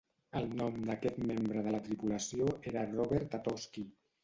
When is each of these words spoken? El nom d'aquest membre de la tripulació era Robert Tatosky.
El 0.37 0.45
nom 0.61 0.79
d'aquest 0.87 1.19
membre 1.33 1.63
de 1.69 1.75
la 1.77 1.83
tripulació 1.89 2.51
era 2.73 2.89
Robert 2.97 3.31
Tatosky. 3.37 3.89